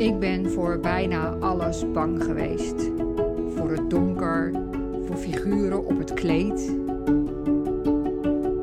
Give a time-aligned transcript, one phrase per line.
[0.00, 2.90] Ik ben voor bijna alles bang geweest.
[3.54, 4.52] Voor het donker,
[5.04, 6.76] voor figuren op het kleed,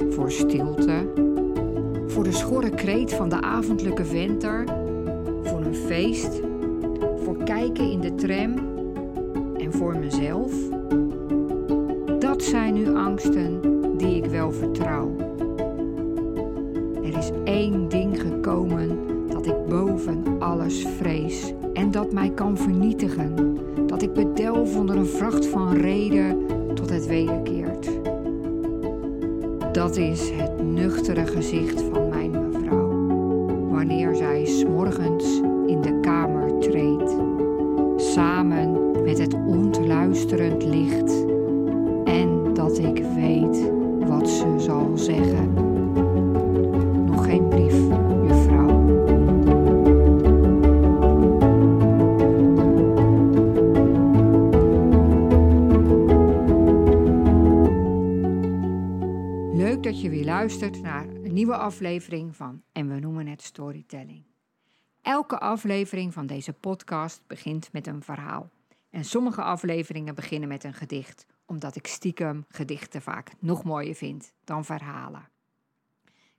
[0.10, 1.12] voor stilte,
[2.08, 4.63] voor de schorre kreet van de avondelijke venter,
[5.43, 6.41] voor een feest,
[7.23, 8.54] voor kijken in de tram
[9.57, 10.54] en voor mezelf.
[12.19, 13.61] Dat zijn nu angsten
[13.97, 15.15] die ik wel vertrouw.
[17.04, 19.07] Er is één ding gekomen
[19.70, 23.57] boven alles vrees en dat mij kan vernietigen.
[23.88, 27.90] Dat ik bedelf onder een vracht van reden tot het wederkeert.
[29.71, 32.06] Dat is het nuchtere gezicht van
[60.58, 64.23] naar een nieuwe aflevering van En we noemen het Storytelling.
[65.02, 68.50] Elke aflevering van deze podcast begint met een verhaal.
[68.89, 74.33] En sommige afleveringen beginnen met een gedicht, omdat ik stiekem gedichten vaak nog mooier vind
[74.44, 75.30] dan verhalen.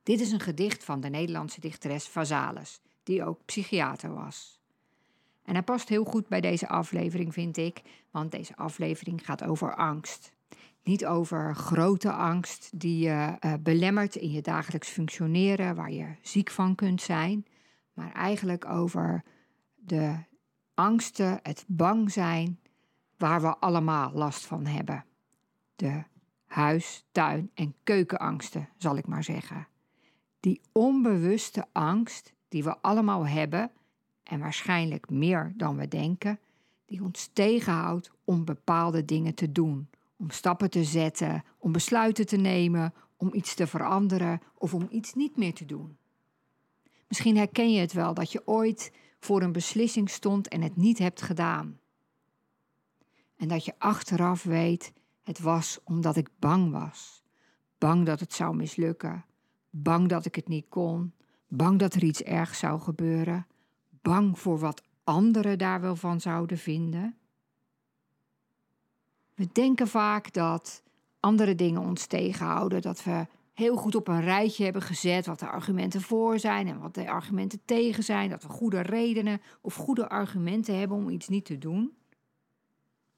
[0.02, 4.60] Dit is een gedicht van de Nederlandse dichteres Vazalis, die ook psychiater was.
[5.44, 9.74] En hij past heel goed bij deze aflevering, vind ik, want deze aflevering gaat over
[9.74, 10.32] angst.
[10.82, 16.50] Niet over grote angst die je uh, belemmert in je dagelijks functioneren, waar je ziek
[16.50, 17.46] van kunt zijn,
[17.92, 19.24] maar eigenlijk over
[19.74, 20.16] de
[20.74, 22.60] angsten, het bang zijn,
[23.16, 25.04] waar we allemaal last van hebben.
[25.76, 26.02] De
[26.46, 29.66] huis-, tuin- en keukenangsten, zal ik maar zeggen.
[30.40, 33.70] Die onbewuste angst die we allemaal hebben,
[34.22, 36.38] en waarschijnlijk meer dan we denken,
[36.86, 42.36] die ons tegenhoudt om bepaalde dingen te doen om stappen te zetten, om besluiten te
[42.36, 45.96] nemen, om iets te veranderen of om iets niet meer te doen.
[47.08, 50.98] Misschien herken je het wel dat je ooit voor een beslissing stond en het niet
[50.98, 51.78] hebt gedaan.
[53.36, 54.92] En dat je achteraf weet,
[55.22, 57.22] het was omdat ik bang was.
[57.78, 59.24] Bang dat het zou mislukken,
[59.70, 61.12] bang dat ik het niet kon,
[61.48, 63.46] bang dat er iets ergs zou gebeuren,
[64.02, 67.16] bang voor wat anderen daar wel van zouden vinden.
[69.38, 70.82] We denken vaak dat
[71.20, 75.48] andere dingen ons tegenhouden, dat we heel goed op een rijtje hebben gezet wat de
[75.48, 80.08] argumenten voor zijn en wat de argumenten tegen zijn, dat we goede redenen of goede
[80.08, 81.92] argumenten hebben om iets niet te doen.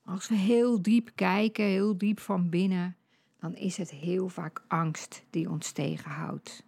[0.04, 2.96] Als we heel diep kijken, heel diep van binnen,
[3.38, 6.64] dan is het heel vaak angst die ons tegenhoudt.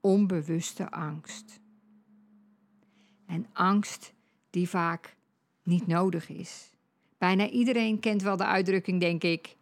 [0.00, 1.60] Onbewuste angst.
[3.26, 4.14] En angst
[4.50, 5.16] die vaak
[5.62, 6.75] niet nodig is.
[7.18, 9.56] Bijna iedereen kent wel de uitdrukking, denk ik.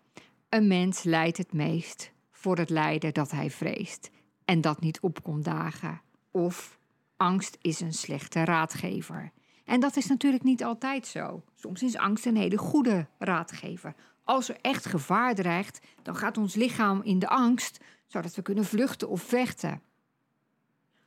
[0.48, 4.10] Een mens lijdt het meest voor het lijden dat hij vreest
[4.44, 6.00] en dat niet opkomt dagen.
[6.31, 6.78] Of
[7.16, 9.32] angst is een slechte raadgever.
[9.64, 11.44] En dat is natuurlijk niet altijd zo.
[11.54, 13.94] Soms is angst een hele goede raadgever.
[14.25, 18.64] Als er echt gevaar dreigt, dan gaat ons lichaam in de angst, zodat we kunnen
[18.64, 19.82] vluchten of vechten.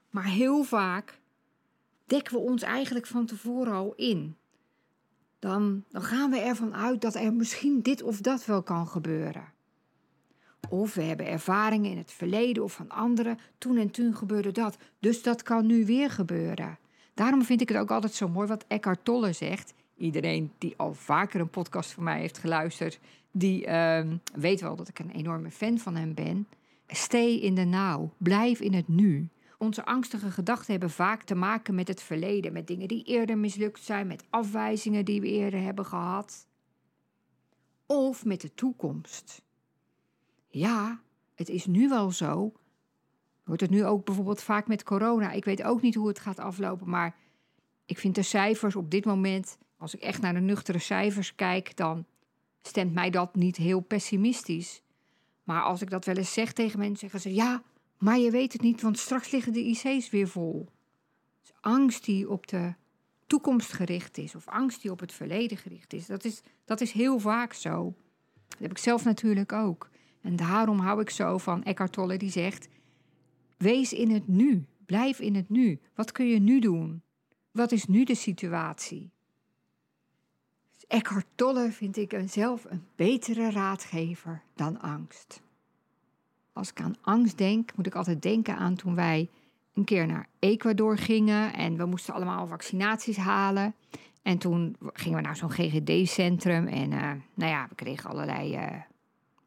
[0.09, 1.19] Maar heel vaak
[2.05, 4.37] dekken we ons eigenlijk van tevoren al in
[5.47, 9.43] dan, dan gaan we ervan uit dat er misschien dit of dat wel kan gebeuren.
[10.69, 13.37] Of we hebben ervaringen in het verleden of van anderen.
[13.57, 14.77] Toen en toen gebeurde dat.
[14.99, 16.77] Dus dat kan nu weer gebeuren.
[17.13, 19.73] Daarom vind ik het ook altijd zo mooi wat Eckhart Tolle zegt.
[19.97, 22.99] Iedereen die al vaker een podcast van mij heeft geluisterd,
[23.31, 23.99] die uh,
[24.33, 26.47] weet wel dat ik een enorme fan van hem ben.
[26.87, 28.11] Stay in the now.
[28.17, 29.27] Blijf in het nu.
[29.57, 33.83] Onze angstige gedachten hebben vaak te maken met het verleden, met dingen die eerder mislukt
[33.83, 36.47] zijn, met afwijzingen die we eerder hebben gehad.
[37.85, 39.41] Of met de toekomst.
[40.47, 41.01] Ja,
[41.35, 42.53] het is nu wel zo.
[43.43, 45.31] Wordt het nu ook bijvoorbeeld vaak met corona?
[45.31, 47.15] Ik weet ook niet hoe het gaat aflopen, maar
[47.85, 51.77] ik vind de cijfers op dit moment, als ik echt naar de nuchtere cijfers kijk,
[51.77, 52.05] dan
[52.61, 54.81] stemt mij dat niet heel pessimistisch.
[55.43, 57.63] Maar als ik dat wel eens zeg tegen mensen, zeggen ze ja,
[57.97, 60.69] maar je weet het niet, want straks liggen de IC's weer vol.
[61.41, 62.73] Dus angst die op de
[63.27, 66.91] toekomst gericht is, of angst die op het verleden gericht is, dat is, dat is
[66.91, 67.95] heel vaak zo.
[68.47, 69.89] Dat heb ik zelf natuurlijk ook.
[70.21, 72.67] En daarom hou ik zo van Eckhart Tolle die zegt:
[73.57, 75.79] Wees in het nu, blijf in het nu.
[75.95, 77.01] Wat kun je nu doen?
[77.51, 79.11] Wat is nu de situatie?
[80.73, 85.41] Dus Eckhart Tolle vind ik zelf een betere raadgever dan angst.
[86.57, 89.29] Als ik aan angst denk, moet ik altijd denken aan toen wij
[89.73, 93.75] een keer naar Ecuador gingen en we moesten allemaal vaccinaties halen.
[94.21, 98.67] En toen gingen we naar zo'n GGD-centrum en uh, nou ja, we kregen allerlei uh,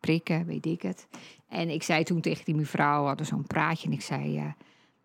[0.00, 1.06] prikken, weet ik het.
[1.48, 4.36] En ik zei toen tegen die mevrouw, we hadden zo'n praatje en ik zei...
[4.36, 4.44] Uh,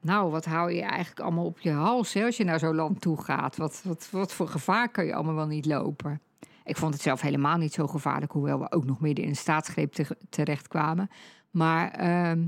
[0.01, 3.01] nou, wat hou je eigenlijk allemaal op je hals hè, als je naar zo'n land
[3.01, 3.58] toe gaat?
[3.58, 6.22] Wat, wat, wat voor gevaar kan je allemaal wel niet lopen?
[6.66, 9.36] Ik vond het zelf helemaal niet zo gevaarlijk, hoewel we ook nog midden in een
[9.36, 11.10] staatsgreep te, terecht kwamen.
[11.56, 12.44] Maar uh,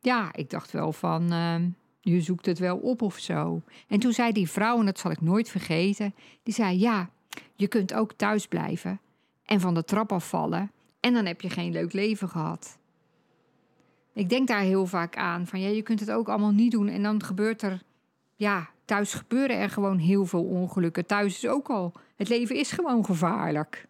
[0.00, 1.54] ja, ik dacht wel van, uh,
[2.00, 3.62] je zoekt het wel op of zo.
[3.88, 7.10] En toen zei die vrouw, en dat zal ik nooit vergeten, die zei, ja,
[7.54, 9.00] je kunt ook thuis blijven
[9.44, 10.70] en van de trap afvallen
[11.00, 12.78] en dan heb je geen leuk leven gehad.
[14.12, 16.88] Ik denk daar heel vaak aan, van ja, je kunt het ook allemaal niet doen
[16.88, 17.82] en dan gebeurt er,
[18.36, 21.06] ja, thuis gebeuren er gewoon heel veel ongelukken.
[21.06, 23.86] Thuis is ook al, het leven is gewoon gevaarlijk.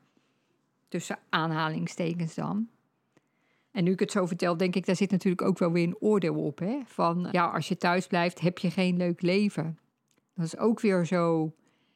[0.88, 2.68] Tussen aanhalingstekens dan.
[3.72, 5.96] En nu ik het zo vertel, denk ik, daar zit natuurlijk ook wel weer een
[6.00, 6.58] oordeel op.
[6.58, 6.78] Hè?
[6.84, 9.78] Van ja, als je thuis blijft, heb je geen leuk leven.
[10.34, 11.52] Dat is ook weer zo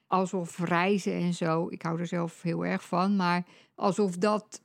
[0.06, 1.66] alsof reizen en zo.
[1.70, 4.62] Ik hou er zelf heel erg van, maar alsof dat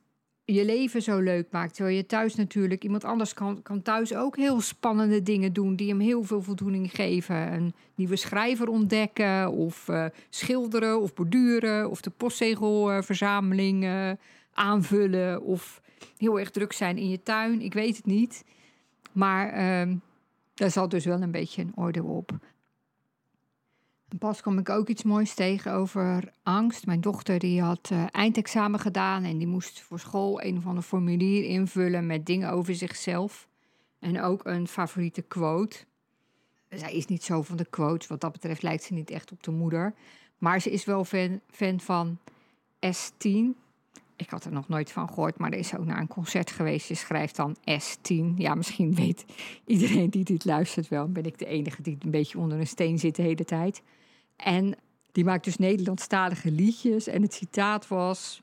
[0.53, 1.73] je leven zo leuk maakt.
[1.73, 5.89] Terwijl je thuis natuurlijk, iemand anders kan, kan thuis ook heel spannende dingen doen die
[5.89, 7.53] hem heel veel voldoening geven.
[7.53, 14.11] Een nieuwe schrijver ontdekken, of uh, schilderen, of borduren, of de postzegelverzameling uh,
[14.53, 15.81] aanvullen, of
[16.17, 17.61] heel erg druk zijn in je tuin.
[17.61, 18.43] Ik weet het niet.
[19.11, 19.95] Maar uh,
[20.53, 22.31] daar zat dus wel een beetje een oordeel op.
[24.07, 26.85] En pas kwam ik ook iets moois tegen over angst.
[26.85, 30.83] Mijn dochter die had uh, eindexamen gedaan en die moest voor school een of ander
[30.83, 33.47] formulier invullen met dingen over zichzelf.
[33.99, 35.77] En ook een favoriete quote.
[36.69, 39.43] Zij is niet zo van de quotes, wat dat betreft lijkt ze niet echt op
[39.43, 39.93] de moeder.
[40.37, 42.17] Maar ze is wel fan van
[42.85, 43.66] S10.
[44.17, 46.87] Ik had er nog nooit van gehoord, maar er is ook naar een concert geweest.
[46.87, 48.33] Je schrijft dan S10.
[48.35, 49.25] Ja, misschien weet
[49.65, 51.07] iedereen die dit luistert wel.
[51.11, 53.81] Ben ik de enige die een beetje onder een steen zit de hele tijd.
[54.35, 54.75] En
[55.11, 57.07] die maakt dus Nederlandstalige liedjes.
[57.07, 58.41] En het citaat was: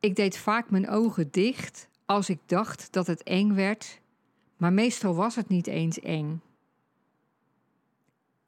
[0.00, 4.00] Ik deed vaak mijn ogen dicht als ik dacht dat het eng werd,
[4.56, 6.40] maar meestal was het niet eens eng.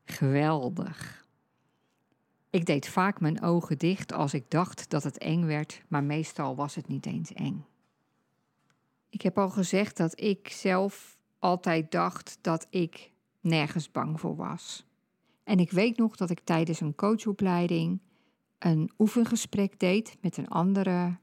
[0.05, 1.20] Geweldig.
[2.51, 6.57] Ik deed vaak mijn ogen dicht als ik dacht dat het eng werd, maar meestal
[6.57, 7.65] was het niet eens eng.
[9.09, 14.87] Ik heb al gezegd dat ik zelf altijd dacht dat ik nergens bang voor was.
[15.45, 18.01] En ik weet nog dat ik tijdens een coachopleiding
[18.61, 21.19] een oefengesprek deed met een andere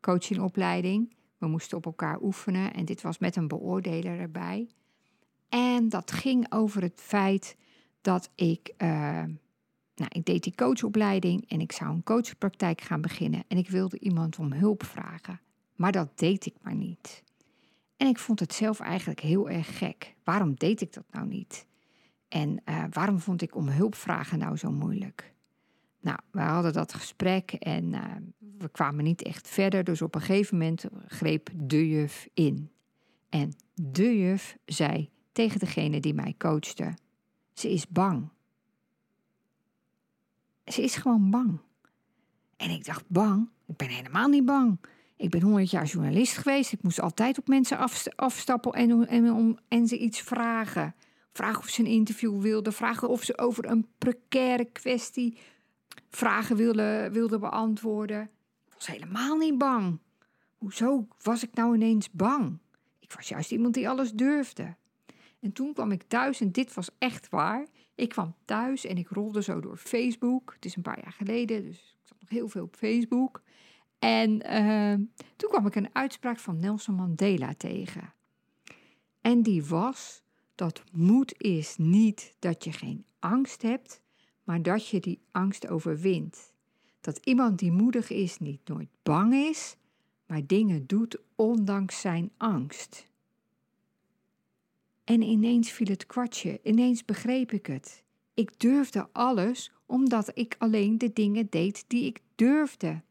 [0.00, 1.14] coachingopleiding.
[1.38, 4.68] We moesten op elkaar oefenen en dit was met een beoordeler erbij.
[5.48, 7.56] En dat ging over het feit
[8.00, 9.22] dat ik, uh,
[10.00, 13.44] nou, ik deed die coachopleiding en ik zou een coachpraktijk gaan beginnen.
[13.48, 15.40] En ik wilde iemand om hulp vragen,
[15.76, 17.22] maar dat deed ik maar niet.
[17.96, 20.14] En ik vond het zelf eigenlijk heel erg gek.
[20.24, 21.66] Waarom deed ik dat nou niet?
[22.28, 25.34] En uh, waarom vond ik om hulp vragen nou zo moeilijk?
[26.00, 28.04] Nou, we hadden dat gesprek en uh,
[28.58, 29.84] we kwamen niet echt verder.
[29.84, 32.70] Dus op een gegeven moment greep de juf in.
[33.28, 36.94] En de juf zei tegen degene die mij coachte:
[37.52, 38.28] Ze is bang.
[40.72, 41.60] Ze is gewoon bang.
[42.56, 43.48] En ik dacht: Bang?
[43.66, 44.78] Ik ben helemaal niet bang.
[45.16, 46.72] Ik ben honderd jaar journalist geweest.
[46.72, 47.78] Ik moest altijd op mensen
[48.16, 50.94] afstappen en, en, en ze iets vragen.
[51.32, 52.72] Vragen of ze een interview wilden.
[52.72, 55.38] Vragen of ze over een precaire kwestie
[56.10, 58.22] vragen wilden, wilden beantwoorden.
[58.66, 59.98] Ik was helemaal niet bang.
[60.58, 62.58] Hoezo was ik nou ineens bang?
[62.98, 64.76] Ik was juist iemand die alles durfde.
[65.40, 67.66] En toen kwam ik thuis en dit was echt waar.
[67.94, 70.52] Ik kwam thuis en ik rolde zo door Facebook.
[70.54, 73.42] Het is een paar jaar geleden, dus ik zat nog heel veel op Facebook.
[73.98, 75.06] En uh,
[75.36, 78.12] toen kwam ik een uitspraak van Nelson Mandela tegen.
[79.20, 80.22] En die was
[80.54, 84.02] dat moed is niet dat je geen angst hebt,
[84.44, 86.52] maar dat je die angst overwint.
[87.00, 89.76] Dat iemand die moedig is niet nooit bang is,
[90.26, 93.09] maar dingen doet ondanks zijn angst.
[95.10, 98.02] En ineens viel het kwartje, ineens begreep ik het.
[98.34, 103.02] Ik durfde alles omdat ik alleen de dingen deed die ik durfde.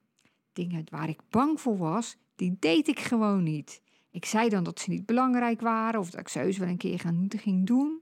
[0.54, 3.82] Dingen waar ik bang voor was, die deed ik gewoon niet.
[4.12, 6.78] Ik zei dan dat ze niet belangrijk waren of dat ik ze heus wel een
[6.78, 8.02] keer gaan, ging doen.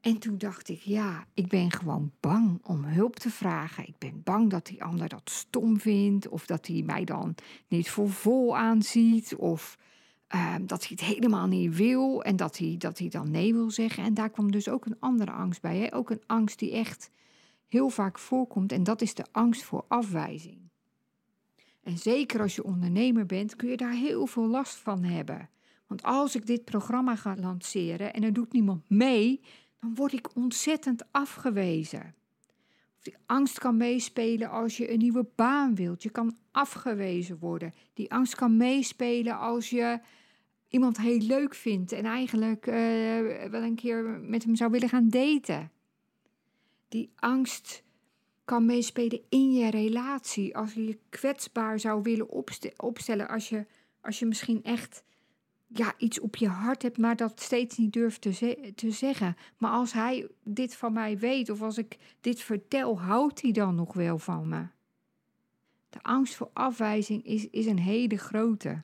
[0.00, 3.86] En toen dacht ik, ja, ik ben gewoon bang om hulp te vragen.
[3.88, 7.34] Ik ben bang dat die ander dat stom vindt of dat hij mij dan
[7.68, 9.78] niet voor vol aanziet of
[10.34, 13.70] uh, dat hij het helemaal niet wil en dat hij, dat hij dan nee wil
[13.70, 14.04] zeggen.
[14.04, 15.78] En daar kwam dus ook een andere angst bij.
[15.78, 15.94] Hè?
[15.94, 17.10] Ook een angst die echt
[17.66, 20.58] heel vaak voorkomt en dat is de angst voor afwijzing.
[21.82, 25.48] En zeker als je ondernemer bent, kun je daar heel veel last van hebben.
[25.86, 29.40] Want als ik dit programma ga lanceren en er doet niemand mee,
[29.80, 32.14] dan word ik ontzettend afgewezen.
[33.04, 36.02] Die angst kan meespelen als je een nieuwe baan wilt.
[36.02, 37.74] Je kan afgewezen worden.
[37.92, 40.00] Die angst kan meespelen als je
[40.68, 42.74] iemand heel leuk vindt en eigenlijk uh,
[43.50, 45.70] wel een keer met hem zou willen gaan daten.
[46.88, 47.82] Die angst
[48.44, 50.56] kan meespelen in je relatie.
[50.56, 52.28] Als je je kwetsbaar zou willen
[52.76, 53.66] opstellen, als je,
[54.00, 55.04] als je misschien echt
[55.78, 59.36] ja, iets op je hart hebt, maar dat steeds niet durft te, te zeggen.
[59.58, 63.74] Maar als hij dit van mij weet of als ik dit vertel, houdt hij dan
[63.74, 64.66] nog wel van me?
[65.90, 68.82] De angst voor afwijzing is, is een hele grote.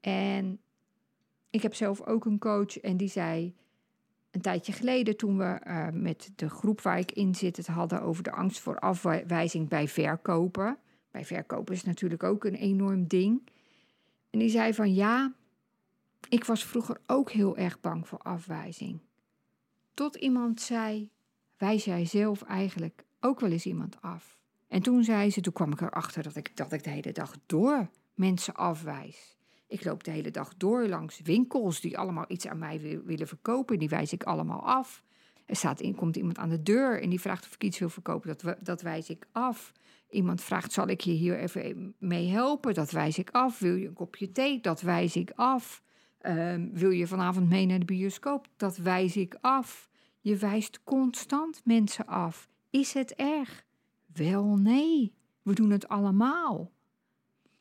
[0.00, 0.60] En
[1.50, 3.54] ik heb zelf ook een coach en die zei
[4.30, 8.02] een tijdje geleden toen we uh, met de groep waar ik in zit het hadden
[8.02, 10.78] over de angst voor afwijzing bij verkopen.
[11.10, 13.42] Bij verkopen is natuurlijk ook een enorm ding.
[14.30, 15.32] En die zei van ja,
[16.28, 19.00] ik was vroeger ook heel erg bang voor afwijzing.
[19.94, 21.10] Tot iemand zei,
[21.56, 24.38] wijs jij zelf eigenlijk ook wel eens iemand af?
[24.68, 27.34] En toen zei ze, toen kwam ik erachter dat ik, dat ik de hele dag
[27.46, 29.36] door mensen afwijs.
[29.66, 33.78] Ik loop de hele dag door langs winkels die allemaal iets aan mij willen verkopen.
[33.78, 35.02] Die wijs ik allemaal af.
[35.46, 37.88] Er staat in, komt iemand aan de deur en die vraagt of ik iets wil
[37.88, 38.36] verkopen.
[38.36, 39.72] Dat, dat wijs ik af.
[40.10, 42.74] Iemand vraagt, zal ik je hier even mee helpen?
[42.74, 43.58] Dat wijs ik af.
[43.58, 44.60] Wil je een kopje thee?
[44.60, 45.82] Dat wijs ik af.
[46.28, 48.48] Ehm, wil je vanavond mee naar de bioscoop?
[48.56, 49.88] Dat wijs ik af.
[50.20, 52.48] Je wijst constant mensen af.
[52.70, 53.64] Is het erg?
[54.12, 55.12] Wel nee.
[55.42, 56.70] We doen het allemaal.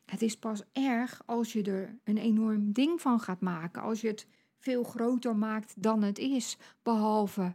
[0.06, 4.08] Het is pas erg als je er een enorm ding van gaat maken, als je
[4.08, 6.58] het veel groter maakt dan het is.
[6.84, 7.54] Behalve,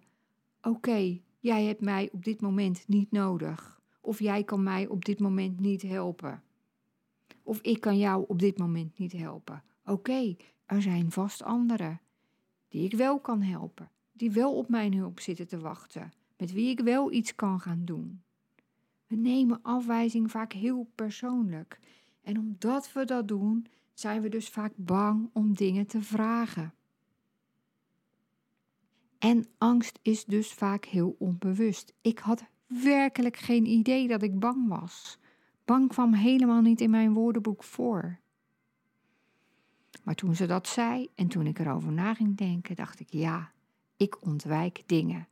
[0.63, 3.81] oké, jij hebt mij op dit moment niet nodig.
[4.01, 6.43] Of jij kan mij op dit moment niet helpen.
[7.43, 9.63] Of ik kan jou op dit moment niet helpen.
[9.85, 10.37] Oké,
[10.73, 12.01] er zijn vast anderen
[12.69, 16.71] die ik wel kan helpen, die wel op mijn hulp zitten te wachten, met wie
[16.71, 18.23] ik wel iets kan gaan doen.
[19.07, 21.79] We nemen afwijzing vaak heel persoonlijk
[22.23, 26.75] en omdat we dat doen, zijn we dus vaak bang om dingen te vragen.
[29.19, 31.95] En angst is dus vaak heel onbewust.
[32.01, 35.19] Ik had werkelijk geen idee dat ik bang was.
[35.65, 38.22] Bang kwam helemaal niet in mijn woordenboek voor.
[40.03, 43.53] Maar toen ze dat zei en toen ik erover na ging denken, dacht ik: ja,
[43.97, 45.29] ik ontwijk dingen.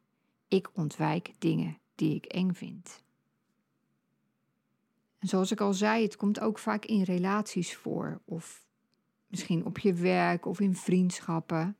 [0.48, 3.02] Ik ontwijk dingen die ik eng vind.
[5.18, 8.20] En zoals ik al zei, het komt ook vaak in relaties voor.
[8.24, 8.64] Of
[9.26, 11.76] misschien op je werk of in vriendschappen.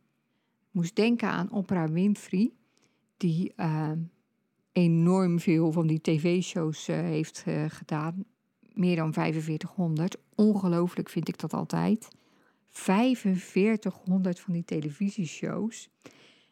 [0.61, 2.53] Ik moest denken aan Oprah Winfrey,
[3.17, 3.91] die uh,
[4.73, 8.25] enorm veel van die tv-shows uh, heeft uh, gedaan.
[8.73, 10.17] Meer dan 4500.
[10.35, 12.09] Ongelooflijk vind ik dat altijd.
[12.71, 15.91] 4500 van die televisieshows.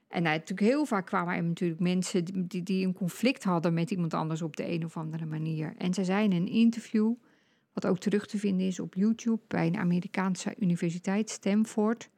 [0.09, 3.91] En nou, natuurlijk heel vaak kwamen er natuurlijk mensen die, die een conflict hadden met
[3.91, 5.75] iemand anders op de een of andere manier.
[5.77, 7.15] En zij zei in een interview,
[7.73, 12.09] wat ook terug te vinden is op YouTube bij een Amerikaanse universiteit, Stanford.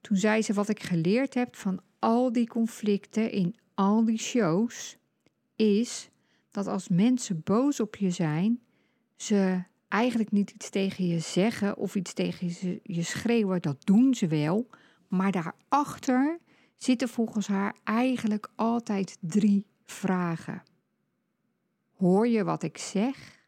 [0.00, 4.98] Toen zei ze: Wat ik geleerd heb van al die conflicten in al die shows,
[5.56, 6.10] is
[6.50, 8.60] dat als mensen boos op je zijn,
[9.16, 13.62] ze eigenlijk niet iets tegen je zeggen of iets tegen je schreeuwen.
[13.62, 14.68] Dat doen ze wel.
[15.08, 16.38] Maar daarachter
[16.76, 20.62] zitten volgens haar eigenlijk altijd drie vragen.
[21.96, 23.46] Hoor je wat ik zeg?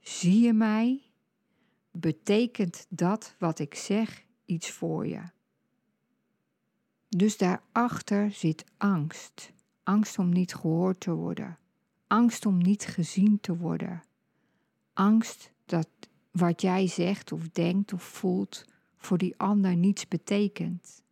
[0.00, 1.02] Zie je mij?
[1.90, 5.22] Betekent dat wat ik zeg iets voor je?
[7.08, 9.52] Dus daarachter zit angst.
[9.82, 11.58] Angst om niet gehoord te worden.
[12.06, 14.02] Angst om niet gezien te worden.
[15.00, 15.88] Angst dat
[16.30, 18.64] wat jij zegt of denkt of voelt
[18.96, 21.02] voor die ander niets betekent.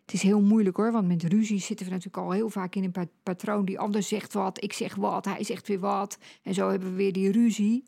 [0.00, 2.84] Het is heel moeilijk hoor, want met ruzie zitten we natuurlijk al heel vaak in
[2.84, 3.64] een patroon.
[3.64, 6.18] Die ander zegt wat, ik zeg wat, hij zegt weer wat.
[6.42, 7.84] En zo hebben we weer die ruzie.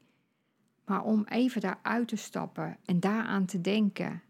[0.84, 4.22] Maar om even daaruit te stappen en daaraan te denken.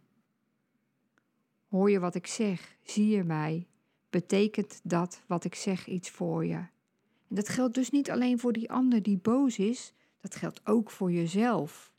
[1.69, 2.77] Hoor je wat ik zeg?
[2.83, 3.67] Zie je mij?
[4.11, 6.72] Betekent dat wat ik zeg iets voor je?
[7.33, 10.91] En dat geldt dus niet alleen voor die ander die boos is, dat geldt ook
[10.91, 11.93] voor jezelf.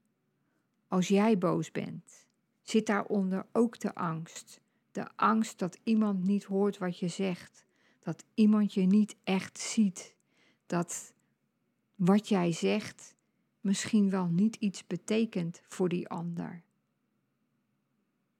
[0.87, 2.27] Als jij boos bent,
[2.61, 4.61] zit daaronder ook de angst
[4.93, 7.65] de angst dat iemand niet hoort wat je zegt.
[7.99, 10.15] Dat iemand je niet echt ziet.
[10.65, 11.13] Dat
[11.95, 13.15] wat jij zegt
[13.61, 16.63] misschien wel niet iets betekent voor die ander.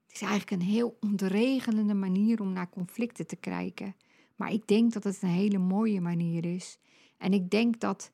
[0.05, 3.95] Het is eigenlijk een heel ontregelende manier om naar conflicten te kijken.
[4.35, 6.79] Maar ik denk dat het een hele mooie manier is.
[7.17, 8.11] En ik denk dat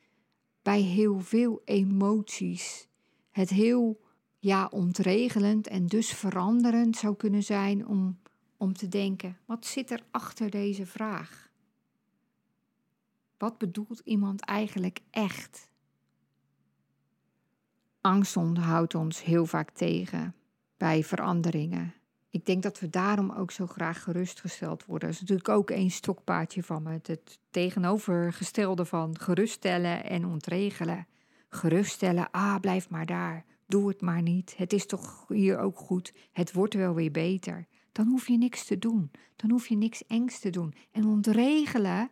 [0.61, 2.87] bij heel veel emoties
[3.31, 4.01] het heel
[4.39, 8.19] ja, ontregelend en dus veranderend zou kunnen zijn om,
[8.57, 11.51] om te denken: wat zit er achter deze vraag?
[13.37, 15.71] Wat bedoelt iemand eigenlijk echt?
[18.01, 20.35] Angst onthoudt ons heel vaak tegen
[20.77, 21.93] bij veranderingen.
[22.31, 25.07] Ik denk dat we daarom ook zo graag gerustgesteld worden.
[25.07, 26.99] Dat is natuurlijk ook een stokpaardje van me.
[27.03, 31.07] Het tegenovergestelde van geruststellen en ontregelen.
[31.49, 33.45] Geruststellen, ah, blijf maar daar.
[33.67, 34.53] Doe het maar niet.
[34.57, 36.13] Het is toch hier ook goed.
[36.31, 37.67] Het wordt wel weer beter.
[37.91, 39.11] Dan hoef je niks te doen.
[39.35, 40.73] Dan hoef je niks engs te doen.
[40.91, 42.09] En ontregelen,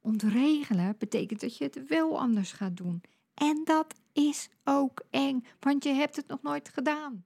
[0.00, 3.02] ontregelen betekent dat je het wel anders gaat doen.
[3.34, 7.24] En dat is ook eng, want je hebt het nog nooit gedaan.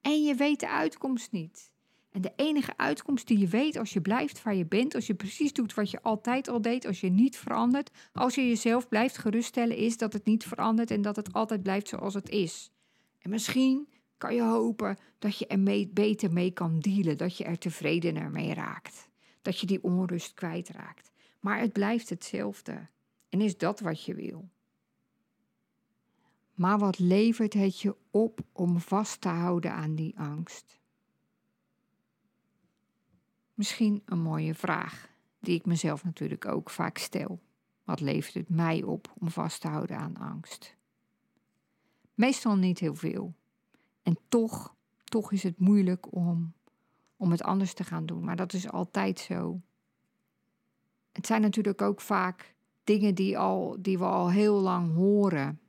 [0.00, 1.72] En je weet de uitkomst niet.
[2.10, 5.14] En de enige uitkomst die je weet als je blijft waar je bent, als je
[5.14, 9.18] precies doet wat je altijd al deed, als je niet verandert, als je jezelf blijft
[9.18, 12.70] geruststellen, is dat het niet verandert en dat het altijd blijft zoals het is.
[13.18, 17.44] En misschien kan je hopen dat je er mee, beter mee kan dealen, dat je
[17.44, 19.08] er tevredener mee raakt,
[19.42, 21.12] dat je die onrust kwijtraakt.
[21.40, 22.88] Maar het blijft hetzelfde.
[23.28, 24.48] En is dat wat je wil?
[26.58, 30.78] Maar wat levert het je op om vast te houden aan die angst?
[33.54, 35.08] Misschien een mooie vraag,
[35.40, 37.40] die ik mezelf natuurlijk ook vaak stel.
[37.84, 40.76] Wat levert het mij op om vast te houden aan angst?
[42.14, 43.34] Meestal niet heel veel.
[44.02, 44.74] En toch,
[45.04, 46.52] toch is het moeilijk om,
[47.16, 48.24] om het anders te gaan doen.
[48.24, 49.60] Maar dat is altijd zo.
[51.12, 55.60] Het zijn natuurlijk ook vaak dingen die, al, die we al heel lang horen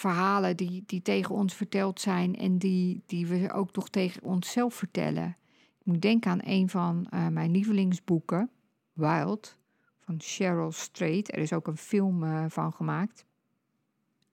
[0.00, 4.74] verhalen die, die tegen ons verteld zijn en die, die we ook nog tegen onszelf
[4.74, 5.36] vertellen.
[5.78, 8.50] Ik moet denken aan een van uh, mijn lievelingsboeken,
[8.92, 9.56] Wild,
[10.04, 11.32] van Cheryl Strait.
[11.32, 13.24] Er is ook een film uh, van gemaakt.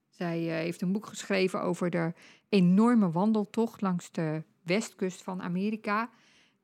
[0.08, 2.12] Zij uh, heeft een boek geschreven over de
[2.48, 6.10] enorme wandeltocht langs de westkust van Amerika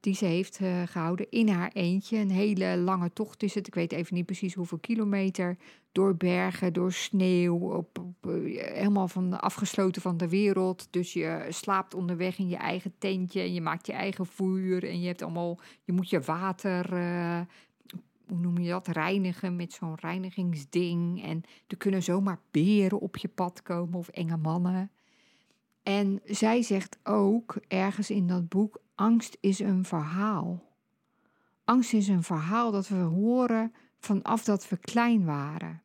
[0.05, 2.19] die ze heeft uh, gehouden in haar eentje.
[2.19, 3.67] Een hele lange tocht is het.
[3.67, 5.57] Ik weet even niet precies hoeveel kilometer.
[5.93, 10.89] Door bergen, door sneeuw, op, uh, helemaal van, afgesloten van de wereld.
[10.91, 14.89] Dus je slaapt onderweg in je eigen tentje en je maakt je eigen vuur.
[14.89, 17.41] En je, hebt allemaal, je moet je water, uh,
[18.27, 21.23] hoe noem je dat, reinigen met zo'n reinigingsding.
[21.23, 24.91] En er kunnen zomaar beren op je pad komen of enge mannen.
[25.83, 30.63] En zij zegt ook ergens in dat boek: angst is een verhaal.
[31.65, 35.83] Angst is een verhaal dat we horen vanaf dat we klein waren.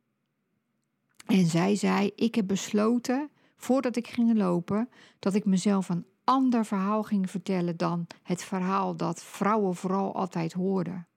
[1.25, 6.65] En zij zei: Ik heb besloten, voordat ik ging lopen, dat ik mezelf een ander
[6.65, 11.07] verhaal ging vertellen dan het verhaal dat vrouwen vooral altijd hoorden.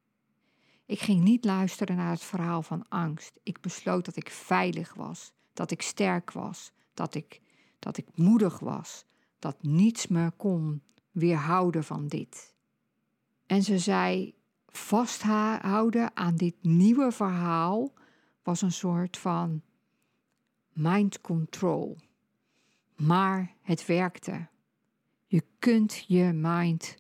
[0.87, 3.41] Ik ging niet luisteren naar het verhaal van angst.
[3.43, 7.41] Ik besloot dat ik veilig was, dat ik sterk was, dat ik
[7.79, 9.05] dat ik moedig was,
[9.39, 12.55] dat niets me kon weerhouden van dit.
[13.47, 14.35] En ze zei:
[14.67, 17.93] vasthouden aan dit nieuwe verhaal
[18.43, 19.63] was een soort van
[20.73, 21.99] mind control.
[22.97, 24.49] Maar het werkte.
[25.27, 26.97] Je kunt je mind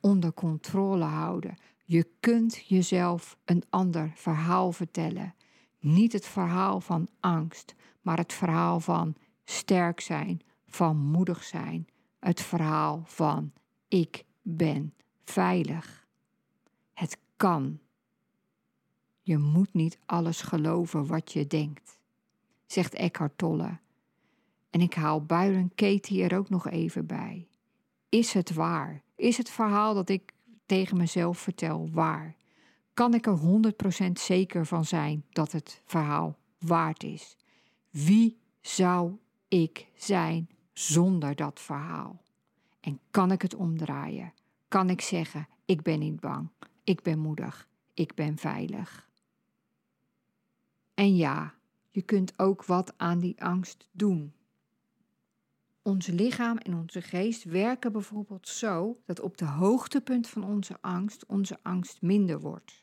[0.00, 1.56] onder controle houden.
[1.84, 5.34] Je kunt jezelf een ander verhaal vertellen.
[5.80, 11.88] Niet het verhaal van angst, maar het verhaal van sterk zijn, van moedig zijn.
[12.18, 13.52] Het verhaal van
[13.88, 16.06] ik ben veilig.
[16.92, 17.78] Het kan.
[19.22, 22.00] Je moet niet alles geloven wat je denkt,
[22.66, 23.78] zegt Eckhart Tolle.
[24.70, 27.48] En ik haal Byron Katie er ook nog even bij.
[28.08, 29.02] Is het waar?
[29.16, 30.32] Is het verhaal dat ik
[30.66, 32.34] tegen mezelf vertel waar?
[32.94, 33.38] Kan ik er
[34.08, 37.36] 100% zeker van zijn dat het verhaal waard is?
[37.90, 39.16] Wie zou
[39.48, 40.48] ik zijn
[40.78, 42.22] zonder dat verhaal?
[42.80, 44.32] En kan ik het omdraaien?
[44.68, 46.48] Kan ik zeggen: ik ben niet bang,
[46.84, 49.08] ik ben moedig, ik ben veilig?
[50.94, 51.54] En ja,
[51.90, 54.32] je kunt ook wat aan die angst doen.
[55.82, 61.26] Ons lichaam en onze geest werken bijvoorbeeld zo dat op de hoogtepunt van onze angst
[61.26, 62.82] onze angst minder wordt.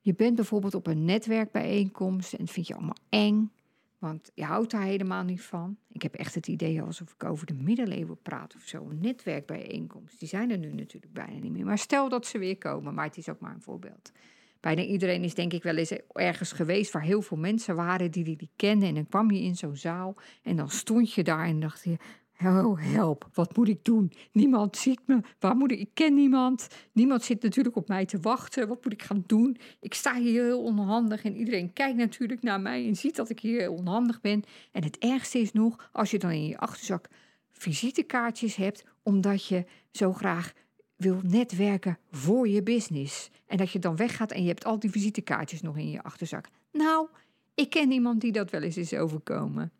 [0.00, 3.52] Je bent bijvoorbeeld op een netwerkbijeenkomst en vind je allemaal eng
[3.98, 5.76] want je houdt daar helemaal niet van.
[5.88, 8.88] Ik heb echt het idee alsof ik over de middeleeuwen praat of zo.
[8.88, 10.18] Een netwerkbijeenkomst.
[10.18, 11.64] Die zijn er nu natuurlijk bijna niet meer.
[11.64, 14.12] Maar stel dat ze weer komen, maar het is ook maar een voorbeeld.
[14.60, 18.24] Bijna iedereen is denk ik wel eens ergens geweest waar heel veel mensen waren die
[18.24, 18.88] die, die kenden.
[18.88, 21.96] En dan kwam je in zo'n zaal en dan stond je daar en dacht je...
[22.44, 24.12] Oh, help, wat moet ik doen?
[24.32, 25.20] Niemand ziet me.
[25.38, 25.78] Waar moet ik?
[25.78, 26.68] Ik ken niemand.
[26.92, 28.68] Niemand zit natuurlijk op mij te wachten.
[28.68, 29.56] Wat moet ik gaan doen?
[29.80, 33.40] Ik sta hier heel onhandig en iedereen kijkt natuurlijk naar mij en ziet dat ik
[33.40, 34.44] hier heel onhandig ben.
[34.72, 37.08] En het ergste is nog, als je dan in je achterzak
[37.50, 40.52] visitekaartjes hebt, omdat je zo graag
[40.96, 43.30] wil netwerken voor je business.
[43.46, 46.48] En dat je dan weggaat en je hebt al die visitekaartjes nog in je achterzak.
[46.72, 47.08] Nou,
[47.54, 49.72] ik ken iemand die dat wel eens is overkomen.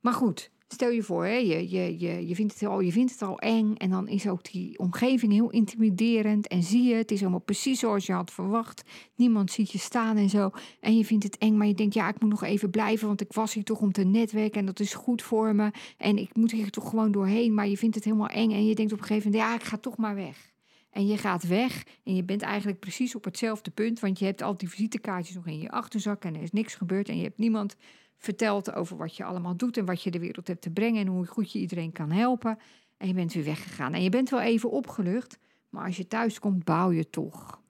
[0.00, 3.12] Maar goed, Stel je voor, hè, je, je, je, je, vindt het al, je vindt
[3.12, 6.48] het al eng en dan is ook die omgeving heel intimiderend.
[6.48, 8.82] En zie je, het is allemaal precies zoals je had verwacht.
[9.14, 10.50] Niemand ziet je staan en zo.
[10.80, 13.20] En je vindt het eng, maar je denkt, ja, ik moet nog even blijven, want
[13.20, 15.70] ik was hier toch om te netwerken en dat is goed voor me.
[15.96, 18.74] En ik moet hier toch gewoon doorheen, maar je vindt het helemaal eng en je
[18.74, 20.54] denkt op een gegeven moment, ja, ik ga toch maar weg.
[20.90, 24.42] En je gaat weg en je bent eigenlijk precies op hetzelfde punt, want je hebt
[24.42, 27.38] al die visitekaartjes nog in je achterzak en er is niks gebeurd en je hebt
[27.38, 27.76] niemand
[28.18, 31.06] vertelt over wat je allemaal doet en wat je de wereld hebt te brengen en
[31.06, 32.58] hoe goed je iedereen kan helpen.
[32.96, 33.92] En je bent weer weggegaan.
[33.92, 37.60] En je bent wel even opgelucht, maar als je thuis komt, bouw je toch.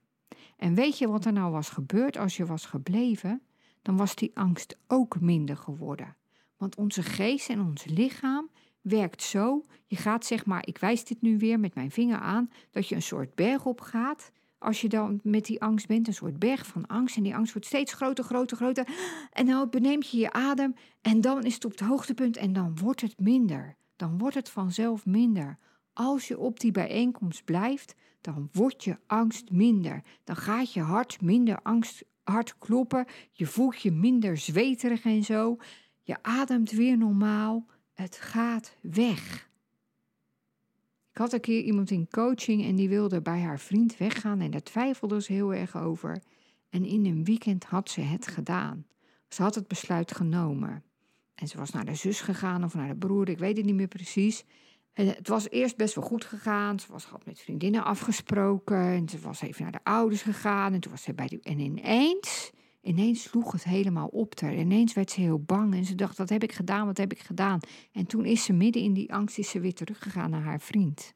[0.57, 3.43] En weet je wat er nou was gebeurd als je was gebleven?
[3.83, 6.17] Dan was die angst ook minder geworden.
[6.57, 9.65] Want onze geest en ons lichaam werkt zo.
[9.87, 12.95] Je gaat zeg maar, ik wijs dit nu weer met mijn vinger aan, dat je
[12.95, 16.67] een soort berg op gaat als je dan met die angst bent, een soort berg
[16.67, 17.17] van angst.
[17.17, 18.89] En die angst wordt steeds groter, groter, groter.
[19.33, 20.75] En dan beneemt je je adem.
[21.03, 22.37] En dan is het op het hoogtepunt.
[22.37, 23.77] En dan wordt het minder.
[23.97, 25.59] Dan wordt het vanzelf minder.
[25.93, 30.03] Als je op die bijeenkomst blijft, dan wordt je angst minder.
[30.25, 33.07] Dan gaat je hart minder angst, hard kloppen.
[33.33, 35.57] Je voelt je minder zweterig en zo.
[36.03, 37.67] Je ademt weer normaal.
[37.95, 39.49] Het gaat weg.
[41.17, 44.51] Ik had een keer iemand in coaching en die wilde bij haar vriend weggaan en
[44.51, 46.23] daar twijfelde ze heel erg over.
[46.71, 48.87] En in een weekend had ze het gedaan.
[49.29, 50.85] Ze had het besluit genomen.
[51.35, 53.75] En ze was naar de zus gegaan of naar de broer, ik weet het niet
[53.75, 54.45] meer precies.
[54.93, 56.81] En het was eerst best wel goed gegaan.
[56.81, 58.77] Ze was gehad met vriendinnen afgesproken.
[58.77, 60.73] En ze was even naar de ouders gegaan.
[60.73, 61.41] En toen was ze bij die.
[61.43, 62.51] En ineens,
[62.87, 64.55] ineens sloeg het helemaal op haar.
[64.55, 65.75] Ineens werd ze heel bang.
[65.75, 66.87] En ze dacht: wat heb ik gedaan?
[66.87, 67.61] Wat heb ik gedaan?
[67.93, 71.15] En toen is ze midden in die angst is ze weer teruggegaan naar haar vriend.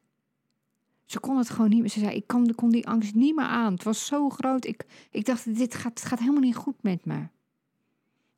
[1.05, 1.89] Ze kon het gewoon niet meer.
[1.89, 3.73] Ze zei, ik kon, kon die angst niet meer aan.
[3.73, 4.65] Het was zo groot.
[4.65, 7.27] Ik, ik dacht, dit gaat, het gaat helemaal niet goed met me.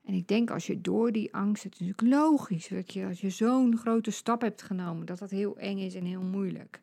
[0.03, 3.21] En ik denk als je door die angst, het is natuurlijk logisch dat je als
[3.21, 6.81] je zo'n grote stap hebt genomen, dat dat heel eng is en heel moeilijk.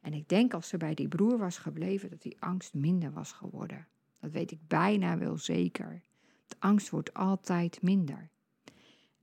[0.00, 3.32] En ik denk als ze bij die broer was gebleven, dat die angst minder was
[3.32, 3.86] geworden.
[4.20, 6.02] Dat weet ik bijna wel zeker.
[6.46, 8.30] De angst wordt altijd minder.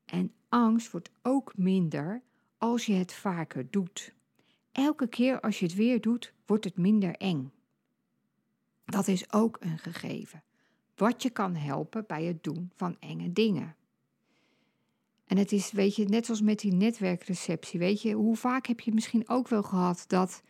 [0.05, 2.21] En angst wordt ook minder
[2.57, 4.15] als je het vaker doet
[4.77, 7.51] elke keer als je het weer doet, wordt het minder eng.
[8.85, 10.43] Dat is ook een gegeven.
[10.95, 13.75] Wat je kan helpen bij het doen van enge dingen.
[15.25, 18.79] En het is, weet je, net zoals met die netwerkreceptie, weet je, hoe vaak heb
[18.79, 20.41] je misschien ook wel gehad dat,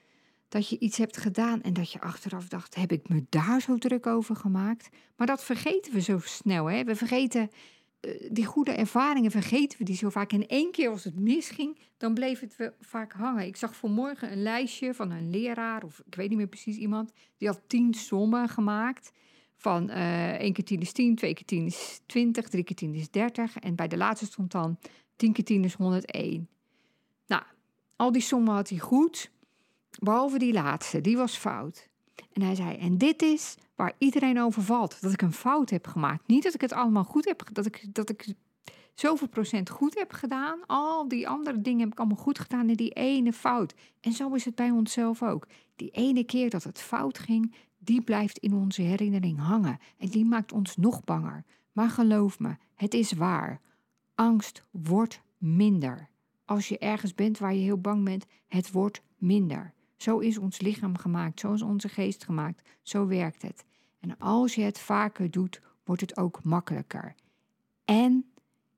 [0.50, 3.78] dat je iets hebt gedaan en dat je achteraf dacht, heb ik me daar zo
[3.78, 4.90] druk over gemaakt?
[5.16, 6.84] Maar dat vergeten we zo snel, hè?
[6.84, 7.50] We vergeten
[8.00, 10.32] eh, die goede ervaringen vergeten we die zo vaak.
[10.32, 13.46] En één keer als het misging, dan bleef het vaak hangen.
[13.46, 17.12] Ik zag vanmorgen een lijstje van een leraar, of ik weet niet meer precies iemand,
[17.38, 19.12] die had tien sommen gemaakt.
[19.56, 22.94] Van uh, één keer tien is tien, twee keer tien is twintig, drie keer tien
[22.94, 23.58] is dertig.
[23.58, 24.78] En bij de laatste stond dan
[25.16, 26.48] tien keer tien is 101.
[27.28, 27.44] Nou,
[27.96, 29.32] al die sommen had hij goed,
[30.00, 31.89] behalve die laatste, die was fout.
[32.34, 35.02] En hij zei, en dit is waar iedereen over valt.
[35.02, 36.28] Dat ik een fout heb gemaakt.
[36.28, 38.34] Niet dat ik het allemaal goed heb, dat ik, dat ik
[38.93, 40.60] zoveel procent goed heb gedaan.
[40.65, 43.73] Al die andere dingen heb ik allemaal goed gedaan en die ene fout.
[44.02, 45.47] En zo is het bij onszelf ook.
[45.76, 49.80] Die ene keer dat het fout ging, die blijft in onze herinnering hangen.
[49.97, 51.43] En die maakt ons nog banger.
[51.71, 53.62] Maar geloof me, het is waar.
[54.15, 56.10] Angst wordt minder.
[56.45, 59.73] Als je ergens bent waar je heel bang bent, het wordt minder.
[59.98, 63.66] Zo is ons lichaam gemaakt, zo is onze geest gemaakt, zo werkt het.
[64.00, 67.16] En als je het vaker doet, wordt het ook makkelijker.
[67.86, 68.26] En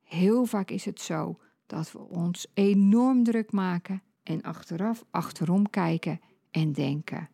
[0.04, 6.22] heel vaak is het zo dat we ons enorm druk maken en achteraf achterom kijken
[6.52, 7.30] en denken: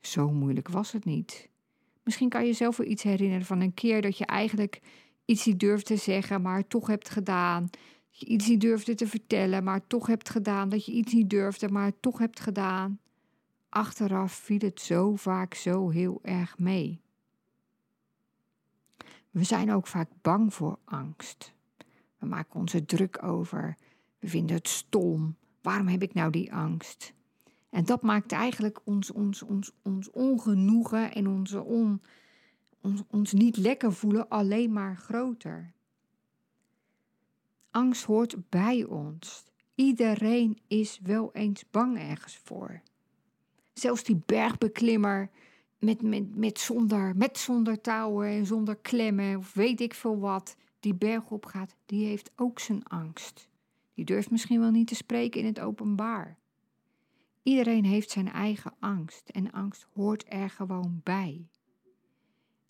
[0.00, 1.48] zo moeilijk was het niet.
[2.02, 4.80] Misschien kan je zelf wel iets herinneren van een keer dat je eigenlijk
[5.24, 7.70] iets niet durfde zeggen, maar toch hebt gedaan
[8.20, 10.68] je iets niet durfde te vertellen, maar toch hebt gedaan.
[10.68, 13.00] Dat je iets niet durfde, maar toch hebt gedaan.
[13.68, 17.00] Achteraf viel het zo vaak zo heel erg mee.
[19.30, 21.52] We zijn ook vaak bang voor angst.
[22.18, 23.76] We maken ons er druk over.
[24.18, 25.36] We vinden het stom.
[25.62, 27.12] Waarom heb ik nou die angst?
[27.70, 32.02] En dat maakt eigenlijk ons, ons, ons, ons ongenoegen en onze on,
[32.80, 35.72] ons, ons niet lekker voelen alleen maar groter.
[37.70, 39.44] Angst hoort bij ons.
[39.74, 42.80] Iedereen is wel eens bang ergens voor.
[43.72, 45.30] Zelfs die bergbeklimmer
[45.78, 50.56] met, met, met, zonder, met zonder touwen en zonder klemmen of weet ik veel wat,
[50.80, 53.48] die berg op gaat, die heeft ook zijn angst.
[53.94, 56.38] Die durft misschien wel niet te spreken in het openbaar.
[57.42, 61.48] Iedereen heeft zijn eigen angst en angst hoort er gewoon bij.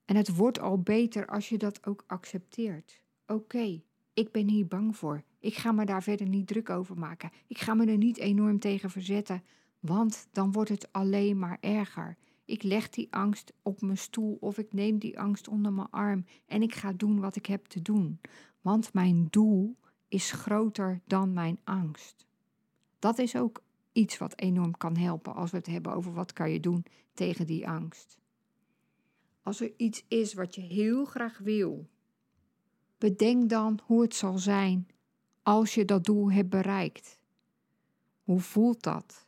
[0.05, 3.03] En het wordt al beter als je dat ook accepteert.
[3.27, 3.83] Oké,
[4.15, 5.23] ik ben hier bang voor.
[5.39, 7.31] Ik ga me daar verder niet druk over maken.
[7.47, 9.43] Ik ga me er niet enorm tegen verzetten,
[9.81, 12.17] want dan wordt het alleen maar erger.
[12.45, 16.25] Ik leg die angst op mijn stoel of ik neem die angst onder mijn arm
[16.47, 18.21] en ik ga doen wat ik heb te doen.
[18.61, 19.77] Want mijn doel
[20.09, 22.27] is groter dan mijn angst.
[22.99, 26.51] Dat is ook iets wat enorm kan helpen als we het hebben over wat kan
[26.51, 28.19] je doen tegen die angst.
[29.43, 31.89] Als er iets is wat je heel graag wil,
[33.01, 34.89] bedenk dan hoe het zal zijn
[35.43, 37.19] als je dat doel hebt bereikt.
[38.23, 39.27] Hoe voelt dat?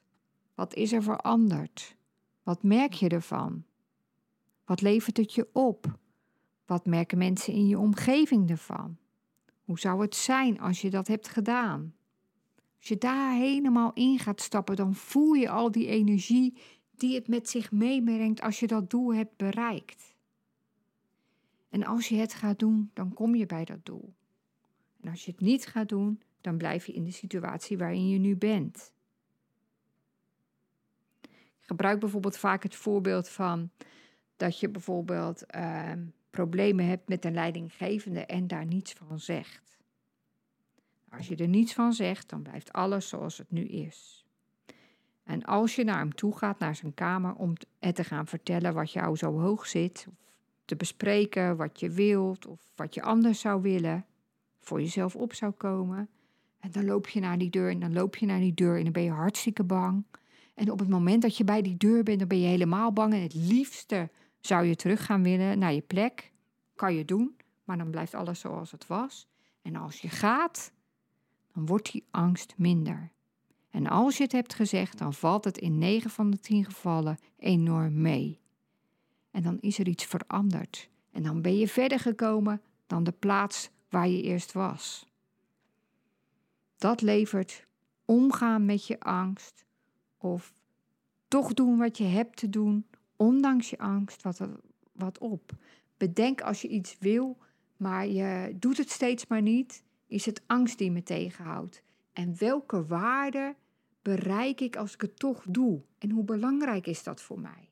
[0.54, 1.96] Wat is er veranderd?
[2.42, 3.64] Wat merk je ervan?
[4.64, 5.98] Wat levert het je op?
[6.66, 8.96] Wat merken mensen in je omgeving ervan?
[9.64, 11.94] Hoe zou het zijn als je dat hebt gedaan?
[12.78, 16.56] Als je daar helemaal in gaat stappen, dan voel je al die energie
[16.96, 20.12] die het met zich meebrengt als je dat doel hebt bereikt.
[21.72, 24.14] En als je het gaat doen, dan kom je bij dat doel.
[25.00, 28.18] En als je het niet gaat doen, dan blijf je in de situatie waarin je
[28.18, 28.92] nu bent.
[31.20, 31.30] Ik
[31.61, 33.70] gebruik bijvoorbeeld vaak het voorbeeld van
[34.37, 35.92] dat je bijvoorbeeld uh,
[36.30, 39.78] problemen hebt met een leidinggevende en daar niets van zegt.
[41.08, 44.24] Als je er niets van zegt, dan blijft alles zoals het nu is.
[45.22, 48.74] En als je naar hem toe gaat, naar zijn kamer, om het te gaan vertellen
[48.74, 50.06] wat jou zo hoog zit,
[50.64, 54.07] te bespreken wat je wilt of wat je anders zou willen,
[54.61, 56.09] voor jezelf op zou komen.
[56.61, 58.83] En dan loop je naar die deur en dan loop je naar die deur en
[58.83, 60.05] dan ben je hartstikke bang.
[60.55, 63.12] En op het moment dat je bij die deur bent, dan ben je helemaal bang.
[63.12, 66.33] En het liefste zou je terug gaan willen naar je plek.
[66.75, 69.27] Kan je doen, maar dan blijft alles zoals het was.
[69.62, 70.72] En als je gaat,
[71.53, 73.11] dan wordt die angst minder.
[73.70, 77.18] En als je het hebt gezegd, dan valt het in 9 van de 10 gevallen
[77.37, 78.41] enorm mee.
[79.33, 80.88] En dan is er iets veranderd.
[81.11, 85.07] En dan ben je verder gekomen dan de plaats waar je eerst was.
[86.77, 87.66] Dat levert
[88.05, 89.64] omgaan met je angst
[90.18, 90.53] of
[91.29, 94.40] toch doen wat je hebt te doen, ondanks je angst, wat,
[94.92, 95.53] wat op.
[95.97, 97.38] Bedenk als je iets wil,
[97.77, 101.83] maar je doet het steeds maar niet, is het angst die me tegenhoudt.
[102.12, 103.55] En welke waarde
[104.03, 105.83] bereik ik als ik het toch doe?
[105.99, 107.71] En hoe belangrijk is dat voor mij?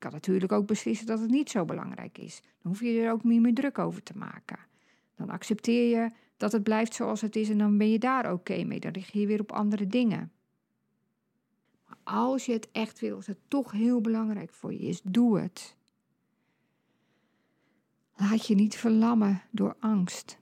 [0.00, 2.40] Kan natuurlijk ook beslissen dat het niet zo belangrijk is.
[2.42, 4.58] Dan hoef je er ook niet meer druk over te maken.
[5.16, 8.64] Dan accepteer je dat het blijft zoals het is en dan ben je daar oké
[8.64, 8.80] mee.
[8.80, 10.32] Dan richt je je weer op andere dingen.
[11.86, 15.40] Maar als je het echt wil, als het toch heel belangrijk voor je is, doe
[15.40, 15.76] het.
[18.16, 20.38] Laat je niet verlammen door angst.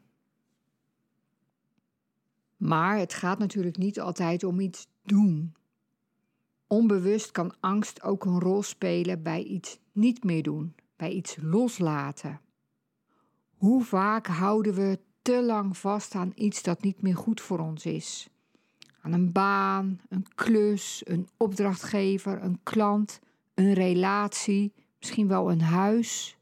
[2.56, 5.54] Maar het gaat natuurlijk niet altijd om iets doen.
[6.68, 12.40] Onbewust kan angst ook een rol spelen bij iets niet meer doen, bij iets loslaten.
[13.56, 17.86] Hoe vaak houden we te lang vast aan iets dat niet meer goed voor ons
[17.86, 18.28] is?
[19.02, 23.20] Aan een baan, een klus, een opdrachtgever, een klant,
[23.54, 26.38] een relatie, misschien wel een huis.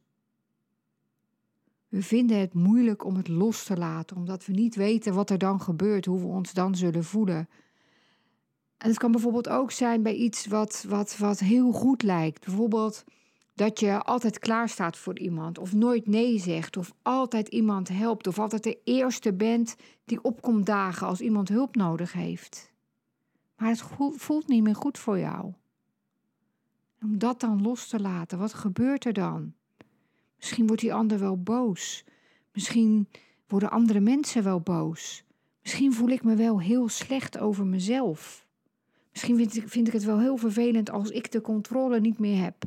[1.88, 5.38] We vinden het moeilijk om het los te laten, omdat we niet weten wat er
[5.38, 7.48] dan gebeurt, hoe we ons dan zullen voelen.
[8.78, 12.44] En het kan bijvoorbeeld ook zijn bij iets wat, wat, wat heel goed lijkt.
[12.44, 13.04] Bijvoorbeeld
[13.54, 18.26] dat je altijd klaar staat voor iemand, of nooit nee zegt, of altijd iemand helpt,
[18.26, 22.72] of altijd de eerste bent die opkomt dagen als iemand hulp nodig heeft.
[23.56, 23.84] Maar het
[24.16, 25.52] voelt niet meer goed voor jou.
[27.02, 29.54] Om dat dan los te laten, wat gebeurt er dan?
[30.36, 32.04] Misschien wordt die ander wel boos.
[32.52, 33.08] Misschien
[33.46, 35.24] worden andere mensen wel boos.
[35.62, 38.45] Misschien voel ik me wel heel slecht over mezelf.
[39.16, 42.42] Misschien vind ik, vind ik het wel heel vervelend als ik de controle niet meer
[42.42, 42.64] heb.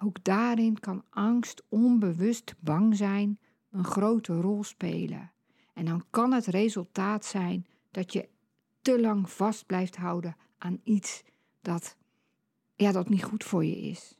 [0.00, 3.38] Ook daarin kan angst, onbewust bang zijn,
[3.70, 5.32] een grote rol spelen.
[5.74, 8.28] En dan kan het resultaat zijn dat je
[8.82, 11.22] te lang vast blijft houden aan iets
[11.60, 11.96] dat,
[12.74, 14.18] ja, dat niet goed voor je is.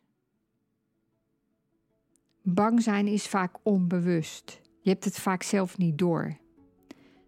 [2.43, 4.61] Bang zijn is vaak onbewust.
[4.81, 6.41] Je hebt het vaak zelf niet door.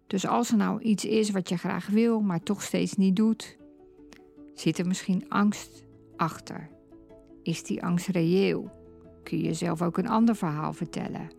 [0.07, 3.57] Dus als er nou iets is wat je graag wil, maar toch steeds niet doet,
[4.53, 6.69] zit er misschien angst achter.
[7.43, 8.71] Is die angst reëel?
[9.23, 11.29] Kun je jezelf ook een ander verhaal vertellen?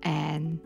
[0.00, 0.60] En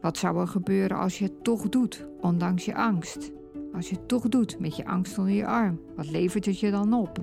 [0.00, 3.30] Wat zou er gebeuren als je het toch doet, ondanks je angst?
[3.74, 6.70] Als je het toch doet met je angst onder je arm, wat levert het je
[6.70, 7.20] dan op?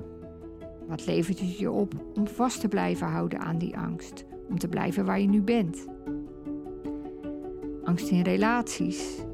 [0.88, 4.24] Wat levert het je op om vast te blijven houden aan die angst?
[4.48, 5.86] Om te blijven waar je nu bent?
[7.86, 9.24] Angst in relaties.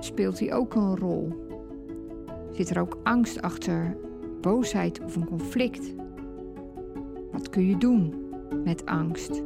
[0.00, 1.32] Speelt die ook een rol?
[2.52, 3.96] Zit er ook angst achter
[4.40, 5.94] boosheid of een conflict?
[7.32, 8.14] Wat kun je doen
[8.64, 9.42] met angst?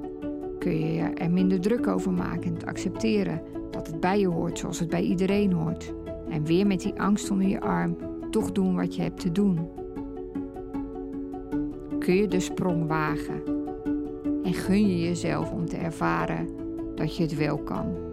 [0.58, 4.58] Kun je er minder druk over maken en het accepteren dat het bij je hoort
[4.58, 5.94] zoals het bij iedereen hoort?
[6.28, 7.96] En weer met die angst onder je arm
[8.30, 9.68] toch doen wat je hebt te doen.
[11.98, 13.42] Kun je de sprong wagen
[14.42, 16.48] en gun je jezelf om te ervaren
[16.94, 18.07] dat je het wel kan.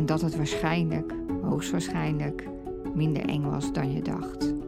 [0.00, 2.48] En dat het waarschijnlijk, hoogstwaarschijnlijk,
[2.94, 4.59] minder eng was dan je dacht.